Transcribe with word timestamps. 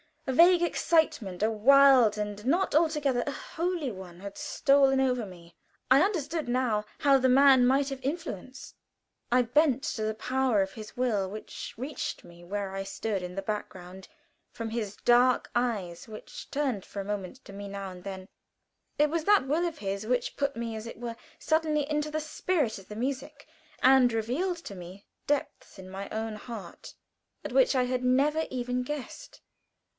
A 0.25 0.33
vague 0.33 0.61
excitement, 0.63 1.43
a 1.43 1.51
wild, 1.51 2.17
and 2.17 2.43
not 2.45 2.73
altogether 2.73 3.21
a 3.27 3.31
holy 3.31 3.91
one, 3.91 4.21
had 4.21 4.37
stolen 4.37 4.99
over 4.99 5.25
me. 5.25 5.55
I 5.91 6.01
understood 6.01 6.47
now 6.47 6.85
how 6.99 7.17
the 7.17 7.29
man 7.29 7.67
might 7.67 7.89
have 7.89 8.01
influence. 8.03 8.73
I 9.31 9.41
bent 9.41 9.83
to 9.95 10.03
the 10.03 10.15
power 10.15 10.61
of 10.61 10.71
his 10.73 10.95
will, 10.97 11.29
which 11.29 11.75
reached 11.77 12.23
me 12.23 12.43
where 12.45 12.73
I 12.73 12.83
stood 12.83 13.21
in 13.21 13.35
the 13.35 13.41
background, 13.41 14.07
from 14.51 14.69
his 14.69 14.95
dark 15.05 15.51
eyes, 15.53 16.07
which 16.07 16.49
turned 16.49 16.85
for 16.85 17.01
a 17.01 17.05
moment 17.05 17.43
to 17.45 17.53
me 17.53 17.67
now 17.67 17.91
and 17.91 18.03
then. 18.03 18.27
It 18.97 19.09
was 19.09 19.25
that 19.25 19.45
will 19.47 19.67
of 19.67 19.79
his 19.79 20.07
which 20.07 20.37
put 20.37 20.55
me 20.55 20.75
as 20.75 20.87
it 20.87 20.99
were 20.99 21.17
suddenly 21.37 21.87
into 21.87 22.09
the 22.09 22.21
spirit 22.21 22.79
of 22.79 22.87
the 22.87 22.95
music, 22.95 23.45
and 23.83 24.11
revealed 24.13 24.67
me 24.75 25.05
depths 25.27 25.77
in 25.77 25.89
my 25.89 26.09
own 26.09 26.37
heart 26.37 26.95
at 27.43 27.51
which 27.51 27.75
I 27.75 27.83
had 27.83 28.03
never 28.03 28.45
even 28.49 28.81
guessed. 28.83 29.41